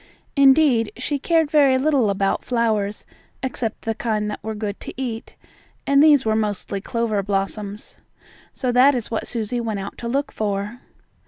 [0.35, 3.05] Indeed, she cared very little about flowers,
[3.43, 5.35] except the kind that were good to eat,
[5.85, 7.97] and these were mostly clover blossoms.
[8.51, 10.79] So that is what Susie went out to look for.